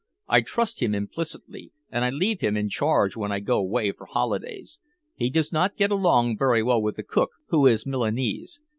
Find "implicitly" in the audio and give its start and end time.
0.95-1.73